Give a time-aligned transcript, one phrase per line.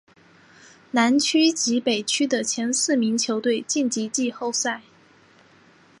[0.89, 4.81] 南区及北区的前四名球队晋级季后赛。